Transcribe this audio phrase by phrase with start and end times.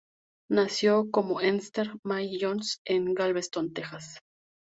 [0.49, 4.17] Nació como Esther Mae Jones en Galveston, Texas.